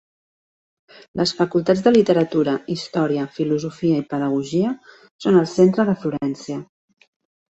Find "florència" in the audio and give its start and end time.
6.07-6.57